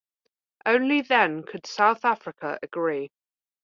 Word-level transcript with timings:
Only 0.65 1.01
then 1.01 1.43
could 1.43 1.67
South 1.67 2.05
Africa 2.05 2.57
agree. 2.63 3.11